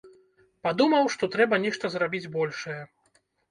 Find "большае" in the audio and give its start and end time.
2.41-2.81